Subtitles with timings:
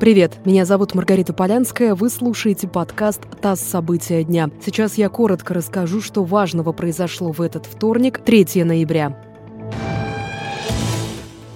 [0.00, 3.60] Привет, меня зовут Маргарита Полянская, вы слушаете подкаст «ТАСС.
[3.60, 4.48] События дня».
[4.64, 9.27] Сейчас я коротко расскажу, что важного произошло в этот вторник, 3 ноября.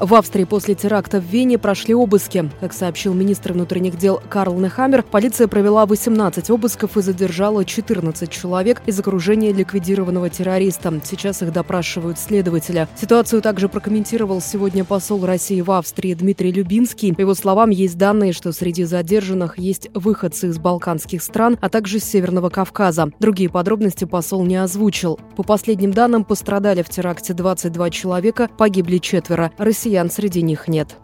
[0.00, 2.48] В Австрии после теракта в Вене прошли обыски.
[2.60, 8.80] Как сообщил министр внутренних дел Карл Нехаммер, полиция провела 18 обысков и задержала 14 человек
[8.86, 11.00] из окружения ликвидированного террориста.
[11.02, 12.88] Сейчас их допрашивают следователя.
[12.94, 17.12] Ситуацию также прокомментировал сегодня посол России в Австрии Дмитрий Любинский.
[17.12, 21.98] По его словам, есть данные, что среди задержанных есть выходцы из балканских стран, а также
[21.98, 23.10] с Северного Кавказа.
[23.18, 25.18] Другие подробности посол не озвучил.
[25.34, 29.50] По последним данным, пострадали в теракте 22 человека, погибли четверо.
[29.58, 30.96] Россия россиян среди них нет.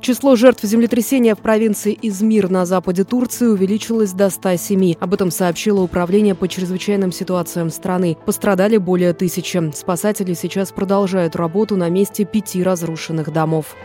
[0.00, 4.94] Число жертв землетрясения в провинции Измир на западе Турции увеличилось до 107.
[5.00, 8.16] Об этом сообщило Управление по чрезвычайным ситуациям страны.
[8.24, 9.70] Пострадали более тысячи.
[9.74, 13.76] Спасатели сейчас продолжают работу на месте пяти разрушенных домов.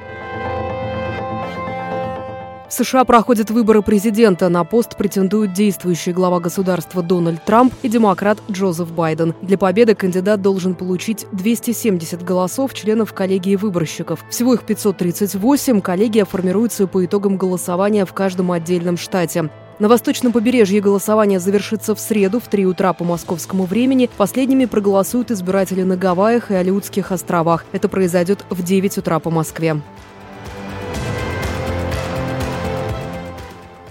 [2.73, 4.49] В США проходят выборы президента.
[4.49, 9.35] На пост претендуют действующий глава государства Дональд Трамп и демократ Джозеф Байден.
[9.43, 14.25] Для победы кандидат должен получить 270 голосов членов коллегии выборщиков.
[14.27, 15.81] Всего их 538.
[15.81, 19.51] Коллегия формируется по итогам голосования в каждом отдельном штате.
[19.77, 24.09] На восточном побережье голосование завершится в среду в 3 утра по московскому времени.
[24.17, 27.65] Последними проголосуют избиратели на Гавайях и Алиутских островах.
[27.71, 29.79] Это произойдет в 9 утра по Москве.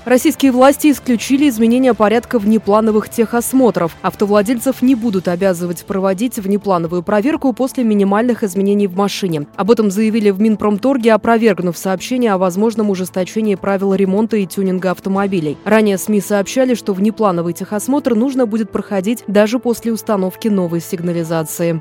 [0.05, 3.97] Российские власти исключили изменения порядка внеплановых техосмотров.
[4.03, 9.47] Автовладельцев не будут обязывать проводить внеплановую проверку после минимальных изменений в машине.
[9.55, 15.57] Об этом заявили в Минпромторге, опровергнув сообщение о возможном ужесточении правил ремонта и тюнинга автомобилей.
[15.65, 21.81] Ранее СМИ сообщали, что внеплановый техосмотр нужно будет проходить даже после установки новой сигнализации.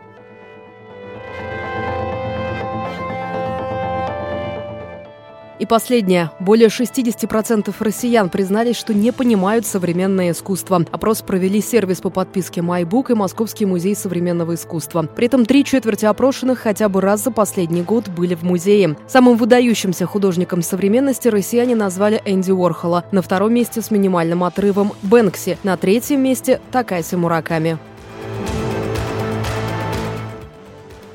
[5.61, 6.31] И последнее.
[6.39, 10.83] Более 60% россиян признались, что не понимают современное искусство.
[10.91, 15.03] Опрос провели сервис по подписке MyBook и Московский музей современного искусства.
[15.03, 18.97] При этом три четверти опрошенных хотя бы раз за последний год были в музее.
[19.07, 23.05] Самым выдающимся художником современности россияне назвали Энди Уорхола.
[23.11, 25.59] На втором месте с минимальным отрывом– Бэнкси.
[25.61, 27.77] На третьем месте– Такаси Мураками.